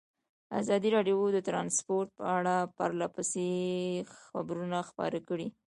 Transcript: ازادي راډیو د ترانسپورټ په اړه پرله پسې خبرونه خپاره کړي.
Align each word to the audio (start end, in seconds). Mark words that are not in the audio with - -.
ازادي 0.59 0.89
راډیو 0.95 1.17
د 1.33 1.37
ترانسپورټ 1.47 2.09
په 2.17 2.23
اړه 2.37 2.55
پرله 2.77 3.07
پسې 3.15 3.47
خبرونه 4.25 4.77
خپاره 4.89 5.19
کړي. 5.27 5.47